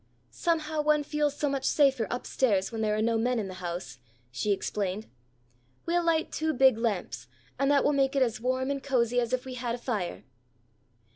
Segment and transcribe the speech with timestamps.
[0.31, 3.53] "Somehow one feels so much safer up stairs when there are no men in the
[3.61, 3.99] house,"
[4.31, 5.05] she explained.
[5.85, 7.27] "We'll light two big lamps,
[7.59, 10.23] and that will make it as warm and cosy as if we had a fire."